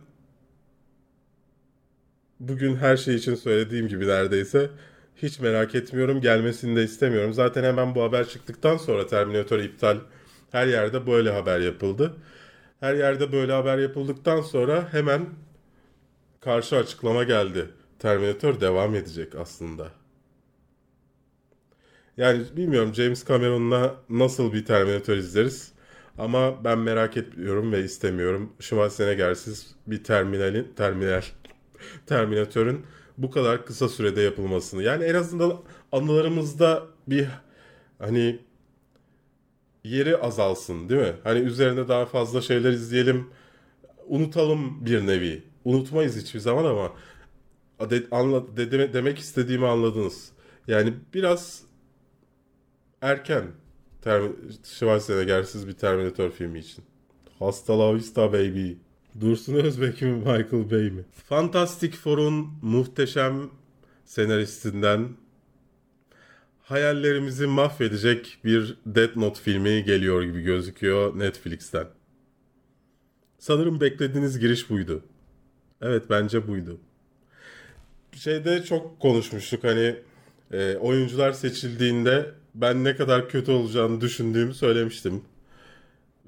[2.40, 4.70] bugün her şey için söylediğim gibi neredeyse
[5.16, 6.20] hiç merak etmiyorum.
[6.20, 7.34] Gelmesini de istemiyorum.
[7.34, 9.98] Zaten hemen bu haber çıktıktan sonra Terminator iptal
[10.52, 12.16] her yerde böyle haber yapıldı.
[12.80, 15.26] Her yerde böyle haber yapıldıktan sonra hemen
[16.40, 17.70] karşı açıklama geldi.
[17.98, 19.88] Terminator devam edecek aslında.
[22.16, 25.72] Yani bilmiyorum James Cameron'la nasıl bir Terminator izleriz.
[26.18, 28.52] Ama ben merak etmiyorum ve istemiyorum.
[28.60, 31.22] Schwarzenegger'siz bir terminalin, terminal,
[32.06, 32.86] Terminatör'ün
[33.18, 34.82] bu kadar kısa sürede yapılmasını.
[34.82, 37.28] Yani en azından anılarımızda bir
[37.98, 38.38] hani
[39.84, 41.14] yeri azalsın değil mi?
[41.24, 43.30] Hani üzerine daha fazla şeyler izleyelim.
[44.06, 45.42] Unutalım bir nevi.
[45.64, 46.92] Unutmayız hiçbir zaman ama
[47.90, 50.32] de, anla, de, demek istediğimi anladınız.
[50.66, 51.62] Yani biraz
[53.00, 53.44] erken
[54.02, 54.32] Term
[54.64, 56.84] Schwarzenegger'siz bir Terminator filmi için.
[57.38, 58.72] Hasta la vista baby.
[59.20, 61.04] Dursun Özbek mi Michael Bay mi?
[61.28, 63.50] Fantastic Four'un muhteşem
[64.04, 65.08] senaristinden
[66.62, 71.86] hayallerimizi mahvedecek bir Death Note filmi geliyor gibi gözüküyor Netflix'ten.
[73.38, 75.02] Sanırım beklediğiniz giriş buydu.
[75.82, 76.78] Evet bence buydu.
[78.12, 79.96] Şeyde çok konuşmuştuk hani
[80.52, 85.22] e, oyuncular seçildiğinde ben ne kadar kötü olacağını düşündüğümü söylemiştim.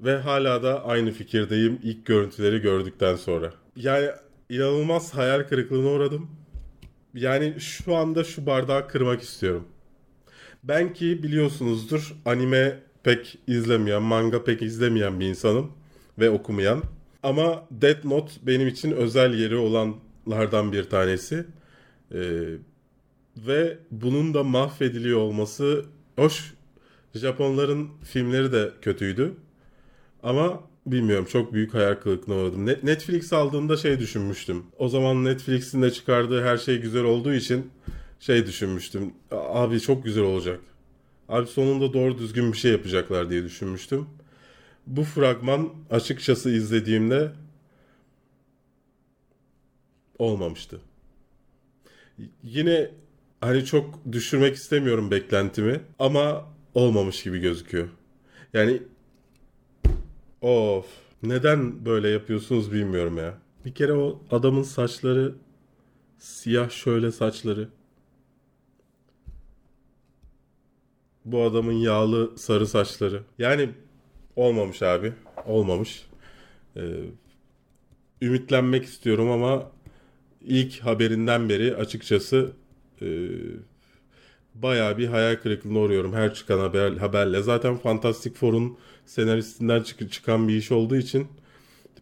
[0.03, 3.53] Ve hala da aynı fikirdeyim ilk görüntüleri gördükten sonra.
[3.75, 4.09] Yani
[4.49, 6.29] inanılmaz hayal kırıklığına uğradım.
[7.13, 9.67] Yani şu anda şu bardağı kırmak istiyorum.
[10.63, 15.71] Ben ki biliyorsunuzdur anime pek izlemeyen, manga pek izlemeyen bir insanım
[16.19, 16.83] ve okumayan.
[17.23, 21.45] Ama Death Note benim için özel yeri olanlardan bir tanesi.
[22.13, 22.19] Ee,
[23.37, 25.85] ve bunun da mahvediliyor olması
[26.15, 26.53] hoş.
[27.15, 29.33] Japonların filmleri de kötüydü.
[30.23, 32.65] Ama bilmiyorum çok büyük hayal kırıklığına uğradım.
[32.65, 34.63] Netflix aldığımda şey düşünmüştüm.
[34.77, 37.71] O zaman Netflix'in de çıkardığı her şey güzel olduğu için
[38.19, 39.13] şey düşünmüştüm.
[39.31, 40.59] Abi çok güzel olacak.
[41.29, 44.05] Abi sonunda doğru düzgün bir şey yapacaklar diye düşünmüştüm.
[44.87, 47.31] Bu fragman açıkçası izlediğimde
[50.19, 50.79] olmamıştı.
[52.43, 52.91] Yine
[53.41, 57.87] hani çok düşürmek istemiyorum beklentimi ama olmamış gibi gözüküyor.
[58.53, 58.81] Yani
[60.41, 60.85] of
[61.23, 63.37] neden böyle yapıyorsunuz bilmiyorum ya.
[63.65, 65.35] Bir kere o adamın saçları
[66.17, 67.69] siyah şöyle saçları.
[71.25, 73.23] Bu adamın yağlı sarı saçları.
[73.37, 73.69] Yani
[74.35, 75.13] olmamış abi.
[75.45, 76.05] Olmamış.
[76.75, 76.81] Ee,
[78.21, 79.71] ümitlenmek istiyorum ama
[80.41, 82.51] ilk haberinden beri açıkçası
[83.01, 83.07] e,
[84.55, 87.41] bayağı bir hayal kırıklığına uğruyorum her çıkan haber, haberle.
[87.41, 88.77] Zaten Fantastic Four'un
[89.09, 91.27] senaristinden çık çıkan bir iş olduğu için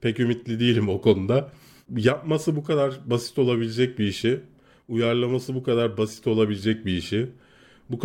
[0.02, 1.52] pek ümitli değilim o konuda.
[1.98, 4.40] Yapması bu kadar basit olabilecek bir işi,
[4.88, 7.30] uyarlaması bu kadar basit olabilecek bir işi,
[7.90, 8.00] bu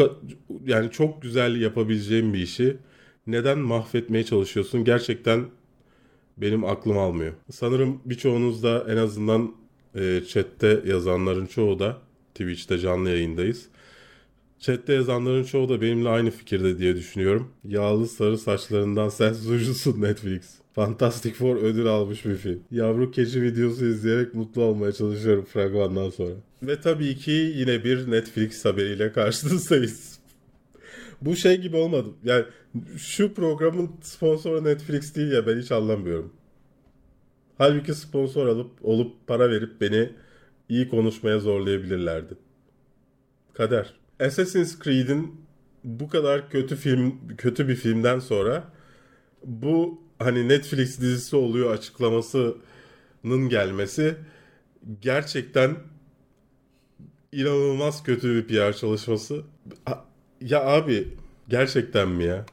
[0.67, 2.77] yani çok güzel yapabileceğim bir işi
[3.27, 4.85] neden mahvetmeye çalışıyorsun?
[4.85, 5.45] Gerçekten
[6.37, 7.33] benim aklım almıyor.
[7.51, 9.55] Sanırım birçoğunuz da en azından
[9.95, 11.99] e, chatte yazanların çoğu da
[12.35, 13.69] Twitch'te canlı yayındayız.
[14.63, 17.53] Chat'te yazanların çoğu da benimle aynı fikirde diye düşünüyorum.
[17.65, 20.59] Yağlı sarı saçlarından sen suçlusun Netflix.
[20.73, 22.63] Fantastic Four ödül almış bir film.
[22.71, 26.35] Yavru keçi videosu izleyerek mutlu olmaya çalışıyorum fragmandan sonra.
[26.63, 30.19] Ve tabii ki yine bir Netflix haberiyle karşınızdayız.
[31.23, 32.09] Bu şey gibi olmadı.
[32.25, 32.45] Yani
[32.97, 36.33] şu programın sponsoru Netflix değil ya ben hiç anlamıyorum.
[37.59, 40.11] Halbuki sponsor alıp olup para verip beni
[40.69, 42.35] iyi konuşmaya zorlayabilirlerdi.
[43.55, 44.02] Kader.
[44.21, 45.41] Assassin's Creed'in
[45.85, 48.65] bu kadar kötü film kötü bir filmden sonra
[49.45, 54.17] bu hani Netflix dizisi oluyor açıklamasının gelmesi
[55.01, 55.77] gerçekten
[57.33, 59.43] inanılmaz kötü bir PR çalışması.
[60.41, 61.09] Ya abi
[61.49, 62.47] gerçekten mi ya?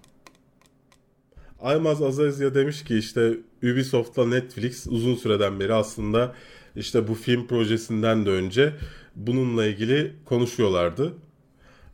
[1.62, 6.36] Aymaz Azazya demiş ki işte Ubisoft'la Netflix uzun süreden beri aslında
[6.76, 8.74] işte bu film projesinden de önce
[9.16, 11.14] bununla ilgili konuşuyorlardı.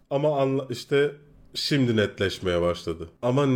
[0.09, 1.11] Ama anla, işte
[1.53, 3.09] şimdi netleşmeye başladı.
[3.21, 3.47] Ama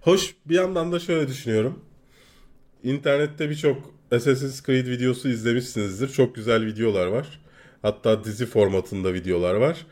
[0.00, 1.78] hoş bir yandan da şöyle düşünüyorum.
[2.82, 6.08] İnternette birçok Assassin's Creed videosu izlemişsinizdir.
[6.08, 7.40] Çok güzel videolar var.
[7.82, 9.86] Hatta dizi formatında videolar var.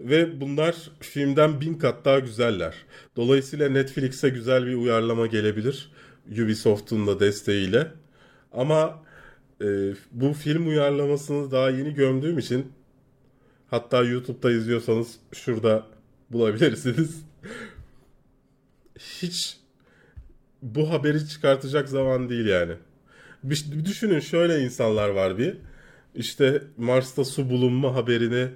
[0.00, 2.74] Ve bunlar filmden bin kat daha güzeller.
[3.16, 5.92] Dolayısıyla Netflix'e güzel bir uyarlama gelebilir.
[6.32, 7.86] Ubisoft'un da desteğiyle.
[8.52, 9.02] Ama
[9.62, 9.66] e,
[10.12, 12.72] bu film uyarlamasını daha yeni gömdüğüm için
[13.70, 15.86] hatta YouTube'da izliyorsanız şurada
[16.30, 17.24] bulabilirsiniz.
[18.98, 19.56] Hiç
[20.62, 22.72] bu haberi çıkartacak zaman değil yani.
[23.44, 25.56] Bir, düşünün şöyle insanlar var bir.
[26.14, 28.48] İşte Mars'ta su bulunma haberini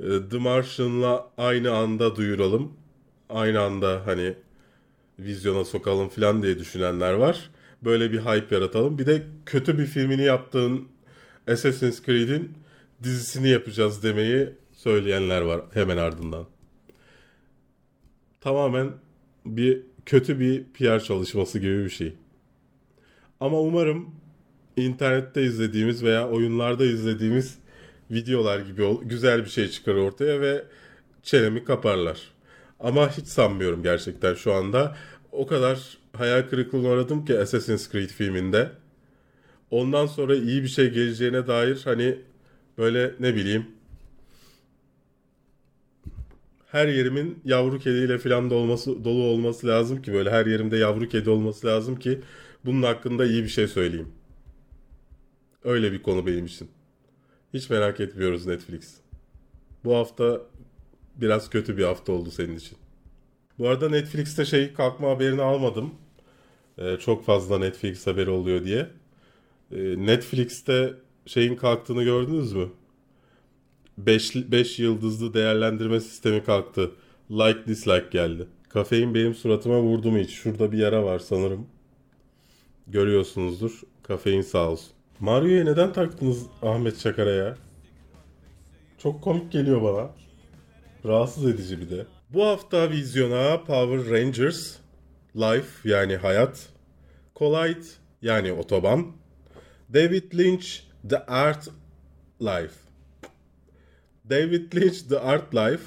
[0.00, 2.72] e, The Martian'la aynı anda duyuralım.
[3.28, 4.34] Aynı anda hani
[5.18, 7.50] vizyona sokalım falan diye düşünenler var.
[7.84, 8.98] Böyle bir hype yaratalım.
[8.98, 10.88] Bir de kötü bir filmini yaptığın
[11.48, 12.52] Assassin's Creed'in
[13.02, 16.46] dizisini yapacağız demeyi söyleyenler var hemen ardından.
[18.40, 18.92] Tamamen
[19.46, 22.14] bir kötü bir PR çalışması gibi bir şey.
[23.40, 24.10] Ama umarım
[24.76, 27.58] internette izlediğimiz veya oyunlarda izlediğimiz
[28.10, 30.64] videolar gibi güzel bir şey çıkar ortaya ve
[31.22, 32.20] çenemi kaparlar.
[32.80, 34.96] Ama hiç sanmıyorum gerçekten şu anda.
[35.32, 38.70] O kadar hayal kırıklığına uğradım ki Assassin's Creed filminde.
[39.70, 42.18] Ondan sonra iyi bir şey geleceğine dair hani
[42.78, 43.66] böyle ne bileyim
[46.70, 51.08] her yerimin yavru kediyle falan da olması dolu olması lazım ki böyle her yerimde yavru
[51.08, 52.20] kedi olması lazım ki
[52.64, 54.08] bunun hakkında iyi bir şey söyleyeyim.
[55.64, 56.68] Öyle bir konu benim için.
[57.54, 58.94] Hiç merak etmiyoruz Netflix.
[59.84, 60.40] Bu hafta
[61.16, 62.78] biraz kötü bir hafta oldu senin için.
[63.58, 65.94] Bu arada Netflix'te şey kalkma haberini almadım.
[66.78, 68.88] Ee, çok fazla Netflix haberi oluyor diye.
[69.72, 70.94] Ee, Netflix'te
[71.28, 72.68] şeyin kalktığını gördünüz mü?
[73.98, 76.90] 5 yıldızlı değerlendirme sistemi kalktı.
[77.30, 78.46] Like dislike geldi.
[78.68, 80.30] Kafein benim suratıma vurdu mu hiç?
[80.30, 81.66] Şurada bir yara var sanırım.
[82.86, 83.80] Görüyorsunuzdur.
[84.02, 84.90] Kafein sağ olsun.
[85.20, 87.56] Mario'ya neden taktınız Ahmet Çakar'a ya?
[88.98, 90.10] Çok komik geliyor bana.
[91.04, 92.06] Rahatsız edici bir de.
[92.30, 94.76] Bu hafta vizyona Power Rangers,
[95.36, 96.68] Life yani hayat,
[97.36, 97.86] Collide
[98.22, 99.06] yani otoban,
[99.94, 101.68] David Lynch The Art
[102.40, 102.74] Life.
[104.30, 105.84] David Lynch The Art Life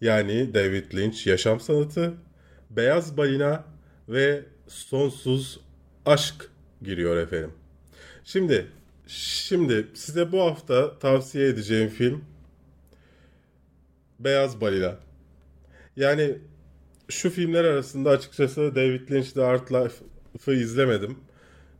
[0.00, 2.14] yani David Lynch yaşam sanatı,
[2.70, 3.64] Beyaz Balina
[4.08, 5.60] ve Sonsuz
[6.06, 6.50] Aşk
[6.82, 7.52] giriyor efendim.
[8.24, 8.66] Şimdi
[9.06, 12.24] şimdi size bu hafta tavsiye edeceğim film
[14.18, 14.96] Beyaz Balina.
[15.96, 16.38] Yani
[17.08, 21.25] şu filmler arasında açıkçası David Lynch The Art Life'ı izlemedim.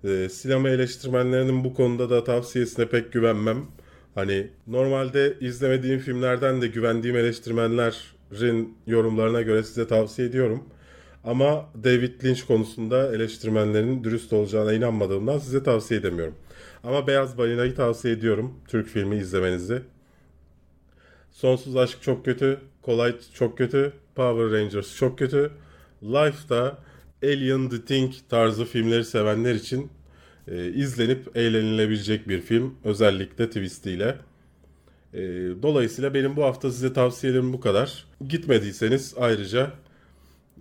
[0.06, 3.66] E, sinema eleştirmenlerinin bu konuda da tavsiyesine pek güvenmem.
[4.14, 10.64] Hani normalde izlemediğim filmlerden de güvendiğim eleştirmenlerin yorumlarına göre size tavsiye ediyorum.
[11.24, 16.34] Ama David Lynch konusunda eleştirmenlerin dürüst olacağına inanmadığımdan size tavsiye edemiyorum.
[16.84, 19.82] Ama Beyaz Balina'yı tavsiye ediyorum Türk filmi izlemenizi.
[21.30, 25.50] Sonsuz Aşk çok kötü, Kolay çok kötü, Power Rangers çok kötü.
[26.02, 26.78] Life'da
[27.26, 29.90] Alien The Thing tarzı filmleri sevenler için
[30.48, 32.74] e, izlenip eğlenilebilecek bir film.
[32.84, 34.18] Özellikle twistiyle.
[35.14, 35.22] E,
[35.62, 38.04] dolayısıyla benim bu hafta size tavsiyelerim bu kadar.
[38.28, 39.72] Gitmediyseniz ayrıca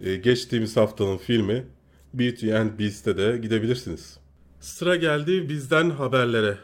[0.03, 1.65] e, geçtiğimiz haftanın filmi
[2.13, 4.17] Beauty and Beast'e de gidebilirsiniz.
[4.59, 6.57] Sıra geldi bizden haberlere.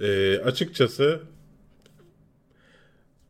[0.00, 1.20] E, açıkçası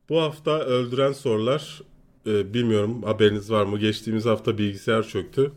[0.08, 1.82] bu hafta öldüren sorular
[2.26, 3.78] e, bilmiyorum haberiniz var mı?
[3.78, 5.52] Geçtiğimiz hafta bilgisayar çöktü.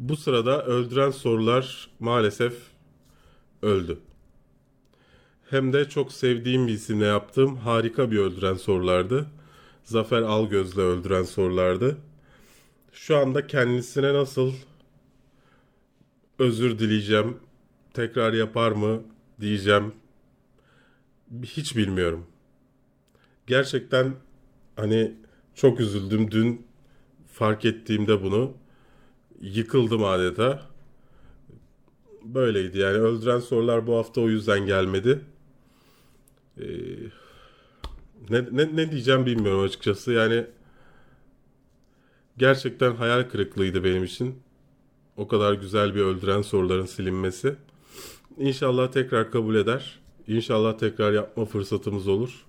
[0.00, 2.54] Bu sırada öldüren sorular maalesef
[3.62, 3.98] öldü.
[5.50, 9.26] Hem de çok sevdiğim bir isimle yaptığım harika bir öldüren sorulardı.
[9.84, 11.96] Zafer Algöz'le öldüren sorulardı.
[12.92, 14.52] Şu anda kendisine nasıl
[16.38, 17.36] özür dileyeceğim,
[17.94, 19.02] tekrar yapar mı
[19.40, 19.92] diyeceğim.
[21.42, 22.26] Hiç bilmiyorum.
[23.46, 24.14] Gerçekten
[24.76, 25.14] hani
[25.54, 26.66] çok üzüldüm dün
[27.32, 28.59] fark ettiğimde bunu.
[29.40, 30.62] Yıkıldım adeta.
[32.24, 35.20] Böyleydi yani öldüren sorular bu hafta o yüzden gelmedi.
[36.60, 36.64] Ee,
[38.30, 40.46] ne, ne, ne diyeceğim bilmiyorum açıkçası yani
[42.38, 44.34] gerçekten hayal kırıklığıydı benim için.
[45.16, 47.56] O kadar güzel bir öldüren soruların silinmesi.
[48.38, 50.00] İnşallah tekrar kabul eder.
[50.26, 52.46] İnşallah tekrar yapma fırsatımız olur.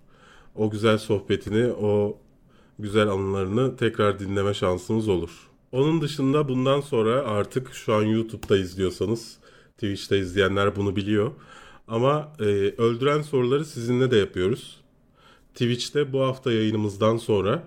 [0.56, 2.18] O güzel sohbetini, o
[2.80, 5.51] güzel anılarını tekrar dinleme şansımız olur.
[5.72, 9.38] Onun dışında bundan sonra artık şu an YouTube'da izliyorsanız,
[9.74, 11.32] Twitch'te izleyenler bunu biliyor.
[11.88, 12.44] Ama e,
[12.78, 14.82] öldüren soruları sizinle de yapıyoruz.
[15.54, 17.64] Twitch'te bu hafta yayınımızdan sonra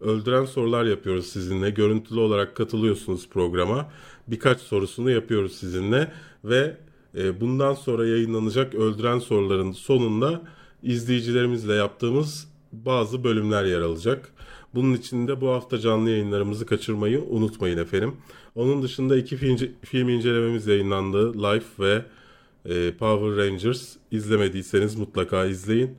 [0.00, 1.70] öldüren sorular yapıyoruz sizinle.
[1.70, 3.90] Görüntülü olarak katılıyorsunuz programa.
[4.28, 6.12] Birkaç sorusunu yapıyoruz sizinle
[6.44, 6.76] ve
[7.16, 10.42] e, bundan sonra yayınlanacak öldüren soruların sonunda
[10.82, 14.32] izleyicilerimizle yaptığımız bazı bölümler yer alacak.
[14.74, 18.16] Bunun için de bu hafta canlı yayınlarımızı kaçırmayı unutmayın efendim.
[18.54, 19.36] Onun dışında iki
[19.82, 21.34] film incelememiz yayınlandı.
[21.34, 22.04] Life ve
[22.64, 23.96] e, Power Rangers.
[24.10, 25.90] İzlemediyseniz mutlaka izleyin.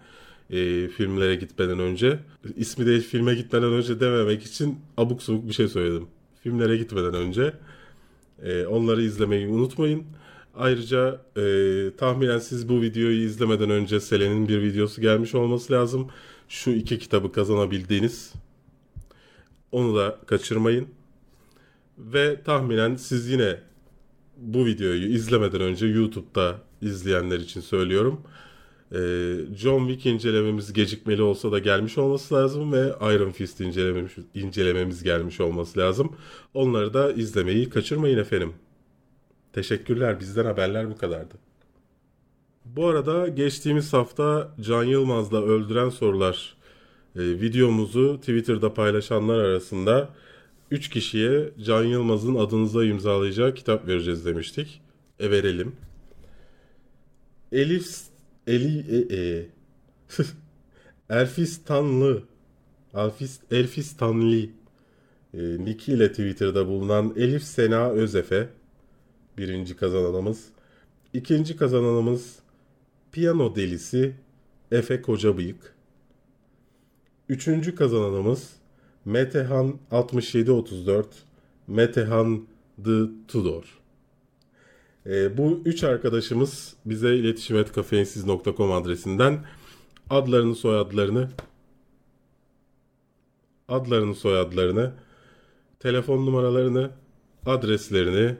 [0.49, 2.19] E, filmlere gitmeden önce.
[2.55, 6.07] İsmi değil filme gitmeden önce dememek için abuk subuk bir şey söyledim.
[6.43, 7.53] Filmlere gitmeden önce.
[8.43, 10.03] E, onları izlemeyi unutmayın.
[10.55, 11.43] Ayrıca e,
[11.97, 16.07] tahminen siz bu videoyu izlemeden önce Selen'in bir videosu gelmiş olması lazım.
[16.49, 18.33] Şu iki kitabı kazanabildiğiniz.
[19.71, 20.87] Onu da kaçırmayın.
[21.97, 23.59] Ve tahminen siz yine
[24.37, 28.21] bu videoyu izlemeden önce YouTube'da izleyenler için söylüyorum.
[28.91, 35.03] Ee, John Wick incelememiz gecikmeli olsa da gelmiş olması lazım ve Iron Fist incelememiz, incelememiz
[35.03, 36.15] gelmiş olması lazım.
[36.53, 38.53] Onları da izlemeyi kaçırmayın efendim.
[39.53, 40.19] Teşekkürler.
[40.19, 41.35] Bizden haberler bu kadardı.
[42.65, 46.55] Bu arada geçtiğimiz hafta Can Yılmaz'la Öldüren Sorular
[47.15, 50.09] e, videomuzu Twitter'da paylaşanlar arasında
[50.71, 54.81] 3 kişiye Can Yılmaz'ın adınıza imzalayacağı kitap vereceğiz demiştik.
[55.19, 55.75] E verelim.
[57.51, 58.11] Elif
[58.47, 59.45] Eli e, e.
[61.19, 62.23] Elfistanlı
[62.93, 64.35] Elfis, Elfistanlı
[65.33, 68.49] e, Niki ile Twitter'da bulunan Elif Sena Özefe
[69.37, 70.49] birinci kazananımız.
[71.13, 72.39] İkinci kazananımız
[73.11, 74.15] Piyano Delisi
[74.71, 75.75] Efe Kocabıyık.
[77.31, 78.53] Üçüncü kazananımız
[79.05, 81.07] Metehan 6734
[81.67, 82.47] Metehan
[82.85, 83.63] The Tudor.
[85.05, 89.45] E, bu üç arkadaşımız bize iletişim et kafeinsiz.com adresinden
[90.09, 91.29] adlarını soyadlarını
[93.67, 94.93] adlarını soyadlarını
[95.79, 96.91] telefon numaralarını
[97.45, 98.35] adreslerini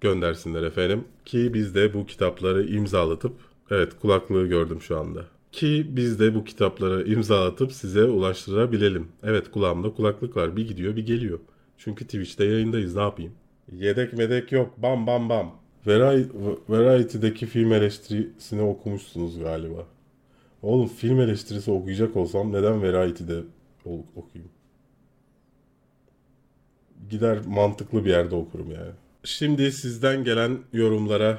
[0.00, 3.34] göndersinler efendim ki biz de bu kitapları imzalatıp
[3.70, 9.08] evet kulaklığı gördüm şu anda ki biz de bu kitapları imzalatıp size ulaştırabilelim.
[9.22, 11.38] Evet kulağımda kulaklık var bir gidiyor bir geliyor.
[11.78, 13.32] Çünkü Twitch'te yayındayız ne yapayım.
[13.72, 14.82] Yedek medek yok.
[14.82, 15.54] Bam bam bam.
[16.68, 19.86] Variety'deki film eleştirisini okumuşsunuz galiba.
[20.62, 23.40] Oğlum film eleştirisi okuyacak olsam neden Variety'de
[24.16, 24.52] okuyayım?
[27.10, 28.90] Gider mantıklı bir yerde okurum yani.
[29.24, 31.38] Şimdi sizden gelen yorumlara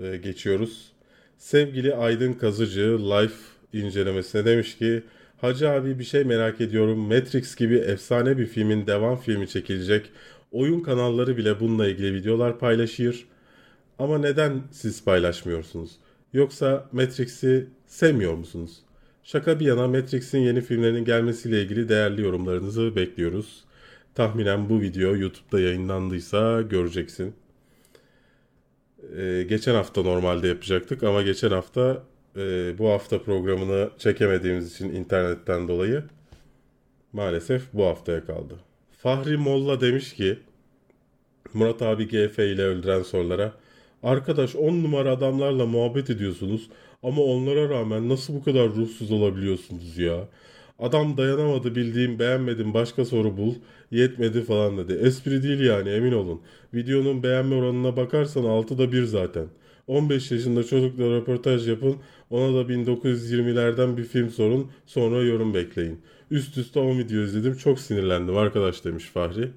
[0.00, 0.92] e, geçiyoruz.
[1.38, 3.34] Sevgili Aydın Kazıcı Life
[3.72, 5.02] incelemesine demiş ki
[5.40, 6.98] Hacı abi bir şey merak ediyorum.
[6.98, 10.10] Matrix gibi efsane bir filmin devam filmi çekilecek.
[10.52, 13.26] Oyun kanalları bile bununla ilgili videolar paylaşıyor.
[13.98, 15.90] Ama neden siz paylaşmıyorsunuz?
[16.32, 18.76] Yoksa Matrix'i sevmiyor musunuz?
[19.22, 23.64] Şaka bir yana Matrix'in yeni filmlerinin gelmesiyle ilgili değerli yorumlarınızı bekliyoruz.
[24.14, 27.34] Tahminen bu video YouTube'da yayınlandıysa göreceksin.
[29.18, 32.02] Ee, geçen hafta normalde yapacaktık ama geçen hafta
[32.36, 36.04] e, bu hafta programını çekemediğimiz için internetten dolayı
[37.12, 38.54] maalesef bu haftaya kaldı.
[38.98, 40.38] Fahri Molla demiş ki
[41.54, 43.52] Murat abi GF ile öldüren sorulara
[44.02, 46.68] Arkadaş 10 numara adamlarla muhabbet ediyorsunuz
[47.02, 50.28] ama onlara rağmen nasıl bu kadar ruhsuz olabiliyorsunuz ya?
[50.78, 53.54] Adam dayanamadı bildiğim beğenmedim başka soru bul
[53.90, 54.92] yetmedi falan dedi.
[54.92, 56.40] Espri değil yani emin olun.
[56.74, 59.46] Videonun beğenme oranına bakarsan 6'da 1 zaten.
[59.86, 61.96] 15 yaşında çocukla röportaj yapın
[62.30, 66.00] ona da 1920'lerden bir film sorun sonra yorum bekleyin.
[66.30, 69.50] Üst üste 10 video izledim çok sinirlendim arkadaş demiş Fahri.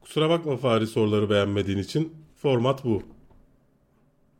[0.00, 2.12] Kusura bakma Fahri soruları beğenmediğin için.
[2.36, 3.02] Format bu.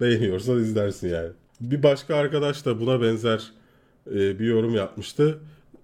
[0.00, 1.30] Beğeniyorsan izlersin yani.
[1.60, 3.52] Bir başka arkadaş da buna benzer
[4.14, 5.38] e, bir yorum yapmıştı.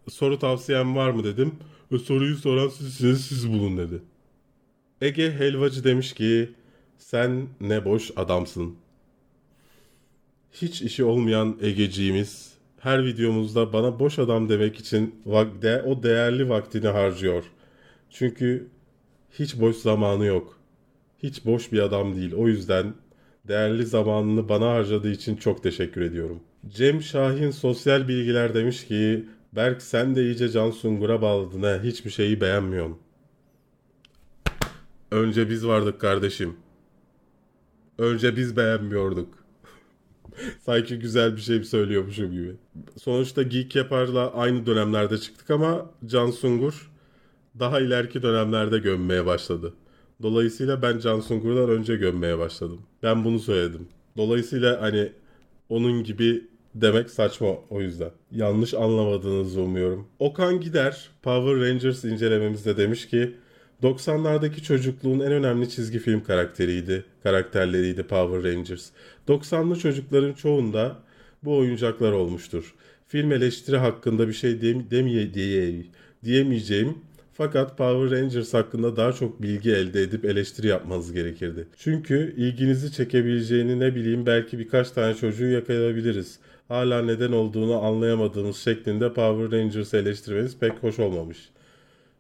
[0.09, 1.55] Soru tavsiyem var mı dedim.
[1.93, 4.03] E, soruyu soran sizsiniz siz bulun dedi.
[5.01, 6.51] Ege Helvacı demiş ki
[6.99, 8.75] sen ne boş adamsın.
[10.53, 15.15] Hiç işi olmayan Egeciğimiz her videomuzda bana boş adam demek için
[15.63, 17.45] de, o değerli vaktini harcıyor.
[18.11, 18.69] Çünkü
[19.39, 20.59] hiç boş zamanı yok.
[21.23, 22.35] Hiç boş bir adam değil.
[22.35, 22.95] O yüzden
[23.49, 26.41] değerli zamanını bana harcadığı için çok teşekkür ediyorum.
[26.69, 31.81] Cem Şahin sosyal bilgiler demiş ki Berk sen de iyice Can Sungur'a bağladın ha.
[31.83, 32.99] Hiçbir şeyi beğenmiyorsun.
[35.11, 36.57] Önce biz vardık kardeşim.
[37.99, 39.29] Önce biz beğenmiyorduk.
[40.61, 42.57] Sanki güzel bir şey söylüyormuşum gibi.
[42.97, 46.91] Sonuçta Geek Yapar'la aynı dönemlerde çıktık ama Can Sungur
[47.59, 49.75] daha ileriki dönemlerde gömmeye başladı.
[50.23, 52.81] Dolayısıyla ben Can Sungur'dan önce gömmeye başladım.
[53.03, 53.89] Ben bunu söyledim.
[54.17, 55.13] Dolayısıyla hani
[55.69, 56.45] onun gibi
[56.81, 58.11] demek saçma o yüzden.
[58.33, 60.09] Yanlış anlamadığınızı umuyorum.
[60.19, 63.35] Okan Gider Power Rangers incelememizde demiş ki
[63.83, 68.91] 90'lardaki çocukluğun en önemli çizgi film karakteriydi, karakterleriydi Power Rangers.
[69.29, 70.97] 90'lı çocukların çoğunda
[71.45, 72.75] bu oyuncaklar olmuştur.
[73.09, 75.85] film eleştiri hakkında bir şey diyem- demeye diye
[76.25, 76.99] diyemeyeceğim.
[77.37, 81.69] Fakat Power Rangers hakkında daha çok bilgi elde edip eleştiri yapmanız gerekirdi.
[81.77, 86.39] Çünkü ilginizi çekebileceğini ne bileyim belki birkaç tane çocuğu yakalayabiliriz.
[86.69, 91.49] Hala neden olduğunu anlayamadığınız şeklinde Power Rangers eleştirmeniz pek hoş olmamış.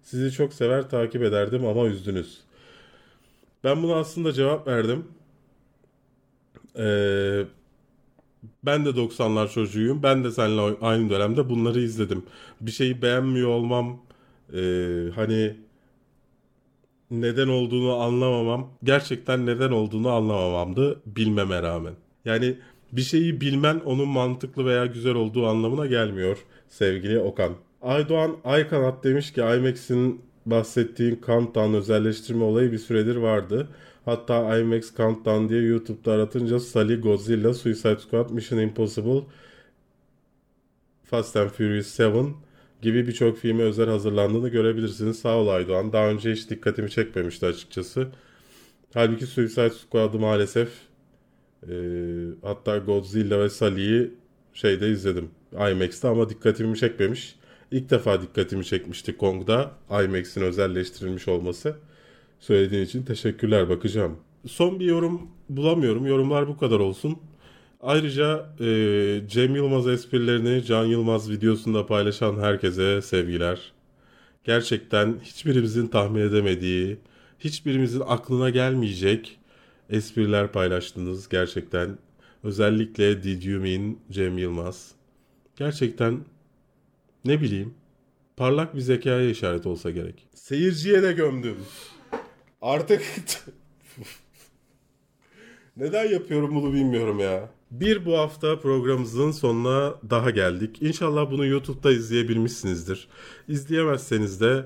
[0.02, 2.40] Sizi çok sever takip ederdim ama üzdünüz.
[3.64, 5.04] Ben buna aslında cevap verdim.
[6.78, 7.44] Ee,
[8.62, 10.02] ben de 90'lar çocuğuyum.
[10.02, 12.22] Ben de seninle aynı dönemde bunları izledim.
[12.60, 14.05] Bir şeyi beğenmiyor olmam,
[14.54, 14.60] e,
[15.14, 15.56] hani
[17.10, 21.94] neden olduğunu anlamamam, gerçekten neden olduğunu anlamamamdı bilmeme rağmen.
[22.24, 22.56] Yani
[22.92, 26.38] bir şeyi bilmen onun mantıklı veya güzel olduğu anlamına gelmiyor
[26.68, 27.52] sevgili Okan.
[27.82, 33.68] Aydoğan Aykanat demiş ki IMAX'in bahsettiğin Countdown özelleştirme olayı bir süredir vardı.
[34.04, 39.20] Hatta IMAX Countdown diye YouTube'da aratınca Sully, Godzilla, Suicide Squad, Mission Impossible,
[41.04, 42.16] Fast and Furious 7
[42.82, 45.18] gibi birçok filme özel hazırlandığını görebilirsiniz.
[45.18, 45.92] Sağ ol Aydoğan.
[45.92, 48.08] Daha önce hiç dikkatimi çekmemişti açıkçası.
[48.94, 50.68] Halbuki Suicide Squad'ı maalesef
[51.62, 51.74] e,
[52.42, 54.10] hatta Godzilla ve Sully'yi
[54.54, 55.30] şeyde izledim.
[55.52, 57.36] IMAX'te ama dikkatimi çekmemiş.
[57.70, 59.72] İlk defa dikkatimi çekmişti Kong'da
[60.04, 61.76] IMAX'in özelleştirilmiş olması.
[62.40, 64.16] Söylediğin için teşekkürler bakacağım.
[64.46, 66.06] Son bir yorum bulamıyorum.
[66.06, 67.18] Yorumlar bu kadar olsun.
[67.86, 73.72] Ayrıca e, Cem Yılmaz esprilerini Can Yılmaz videosunda paylaşan herkese sevgiler.
[74.44, 76.98] Gerçekten hiçbirimizin tahmin edemediği,
[77.38, 79.38] hiçbirimizin aklına gelmeyecek
[79.90, 81.98] espriler paylaştınız gerçekten.
[82.44, 84.92] Özellikle Did You Mean Cem Yılmaz.
[85.56, 86.20] Gerçekten
[87.24, 87.74] ne bileyim
[88.36, 90.28] parlak bir zekaya işaret olsa gerek.
[90.34, 91.56] Seyirciye de gömdüm.
[92.62, 93.02] Artık
[95.76, 97.55] neden yapıyorum bunu bilmiyorum ya.
[97.70, 100.82] Bir bu hafta programımızın sonuna daha geldik.
[100.82, 103.08] İnşallah bunu YouTube'da izleyebilmişsinizdir.
[103.48, 104.64] İzleyemezseniz de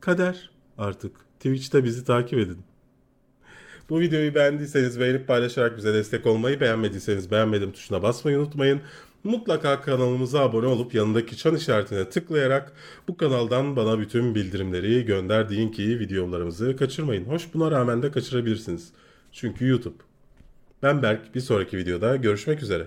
[0.00, 1.16] kader artık.
[1.36, 2.58] Twitch'te bizi takip edin.
[3.90, 8.80] Bu videoyu beğendiyseniz beğenip paylaşarak bize destek olmayı, beğenmediyseniz beğenmedim tuşuna basmayı unutmayın.
[9.24, 12.72] Mutlaka kanalımıza abone olup yanındaki çan işaretine tıklayarak
[13.08, 17.24] bu kanaldan bana bütün bildirimleri gönder deyin ki videolarımızı kaçırmayın.
[17.24, 18.92] Hoş buna rağmen de kaçırabilirsiniz.
[19.32, 20.07] Çünkü YouTube.
[20.82, 21.34] Ben Berk.
[21.34, 22.86] Bir sonraki videoda görüşmek üzere.